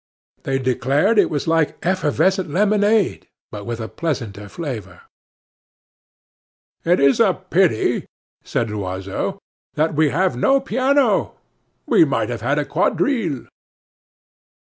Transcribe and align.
They 0.41 0.57
declared 0.57 1.19
it 1.19 1.29
was 1.29 1.47
like 1.47 1.77
effervescent 1.85 2.49
lemonade, 2.49 3.27
but 3.51 3.65
with 3.67 3.79
a 3.79 3.87
pleasanter 3.87 4.49
flavor. 4.49 5.01
"It 6.83 6.99
is 6.99 7.19
a 7.19 7.35
pity," 7.35 8.07
said 8.43 8.71
Loiseau, 8.71 9.37
"that 9.75 9.93
we 9.93 10.09
have 10.09 10.35
no 10.35 10.59
piano; 10.59 11.35
we 11.85 12.03
might 12.03 12.29
have 12.29 12.41
had 12.41 12.57
a 12.57 12.65
quadrille." 12.65 13.45